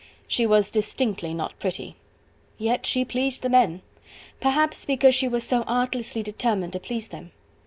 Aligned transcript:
she 0.27 0.47
was 0.47 0.71
distinctly 0.71 1.31
not 1.31 1.59
pretty. 1.59 1.95
Yet 2.57 2.87
she 2.87 3.05
pleased 3.05 3.43
the 3.43 3.49
men! 3.49 3.83
Perhaps 4.39 4.83
because 4.85 5.13
she 5.13 5.27
was 5.27 5.43
so 5.43 5.61
artlessly 5.67 6.23
determined 6.23 6.73
to 6.73 6.79
please 6.79 7.09
them. 7.09 7.29